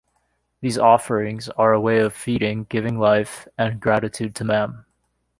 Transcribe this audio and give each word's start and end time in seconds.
These 0.61 0.79
offerings 0.79 1.47
are 1.47 1.73
a 1.73 1.79
way 1.79 1.99
of 1.99 2.15
"feeding," 2.15 2.63
giving 2.63 2.97
life, 2.97 3.47
and 3.55 3.79
gratitude 3.79 4.33
to 4.37 4.43
Mam. 4.43 4.85